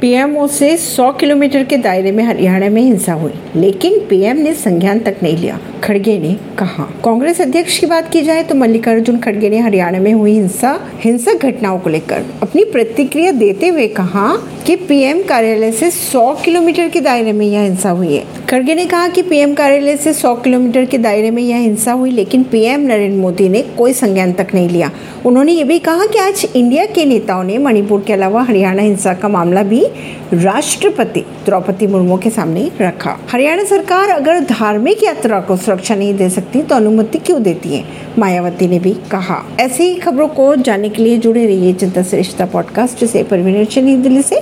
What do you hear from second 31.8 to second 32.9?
मुर्मू के सामने